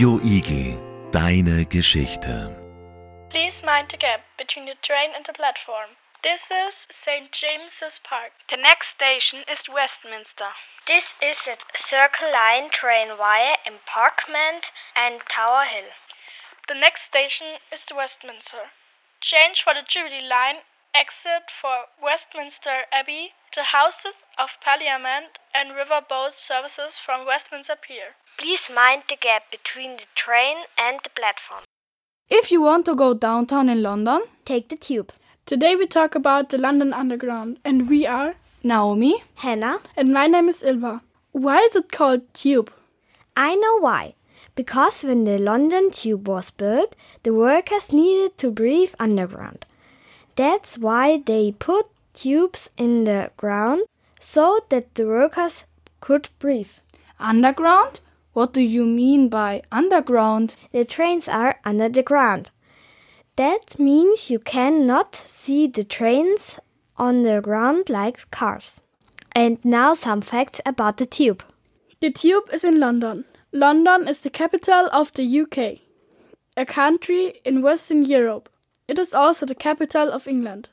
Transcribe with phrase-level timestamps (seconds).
[0.00, 2.56] Radio Igel, deine Geschichte.
[3.28, 6.00] Please mind the gap between the train and the platform.
[6.22, 7.30] This is St.
[7.30, 8.32] James's Park.
[8.48, 10.56] The next station is Westminster.
[10.86, 15.92] This is a Circle Line train via Embankment and Tower Hill.
[16.66, 18.72] The next station is Westminster.
[19.20, 20.64] Change for the Jubilee Line,
[20.94, 28.16] exit for Westminster Abbey, the Houses of Parliament and riverboat services from Westminster Pier.
[28.38, 31.62] Please mind the gap between the train and the platform.
[32.28, 35.12] If you want to go downtown in London, take the tube.
[35.46, 40.48] Today we talk about the London Underground and we are Naomi, Hanna, and my name
[40.48, 41.02] is Ylva.
[41.32, 42.72] Why is it called tube?
[43.36, 44.14] I know why.
[44.54, 49.64] Because when the London tube was built, the workers needed to breathe underground.
[50.36, 53.82] That's why they put tubes in the ground
[54.18, 55.66] so that the workers
[56.00, 56.72] could breathe.
[57.18, 58.00] Underground?
[58.32, 60.56] What do you mean by underground?
[60.72, 62.50] The trains are under the ground.
[63.36, 66.60] That means you cannot see the trains
[66.96, 68.82] on the ground like cars.
[69.32, 71.42] And now some facts about the tube.
[72.00, 73.24] The tube is in London.
[73.52, 75.80] London is the capital of the UK,
[76.56, 78.48] a country in Western Europe.
[78.90, 80.68] It is also the capital of England.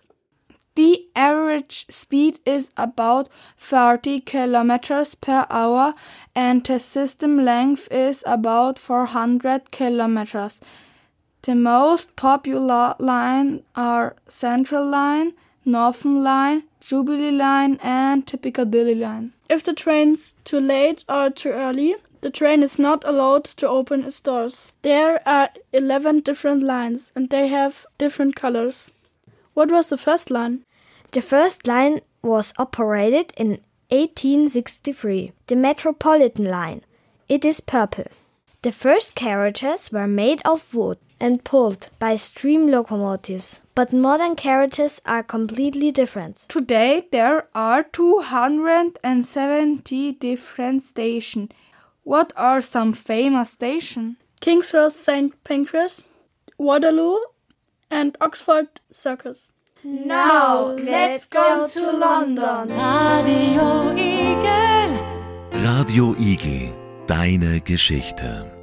[0.74, 5.94] The average speed is about 30 kilometers per hour
[6.34, 10.60] and the system length is about 400 kilometers.
[11.44, 19.34] The most popular lines are Central Line, Northern Line, Jubilee Line and the Piccadilly Line.
[19.48, 24.04] If the train's too late or too early, the train is not allowed to open
[24.04, 24.68] its doors.
[24.82, 28.92] There are 11 different lines and they have different colors.
[29.54, 30.64] What was the first line?
[31.12, 36.82] The first line was operated in 1863, the Metropolitan line.
[37.30, 38.06] It is purple.
[38.62, 45.00] The first carriages were made of wood and pulled by steam locomotives, but modern carriages
[45.06, 46.38] are completely different.
[46.50, 51.52] Today there are 270 different stations.
[52.08, 54.16] What are some famous stations?
[54.40, 55.34] King's Cross St.
[55.44, 56.06] Pancras,
[56.58, 57.20] Waterloo,
[57.92, 59.52] and Oxford Circus.
[59.84, 62.70] Now, let's go to London.
[62.70, 64.92] Radio Igel.
[65.52, 66.74] Radio Igel,
[67.08, 68.57] deine Geschichte.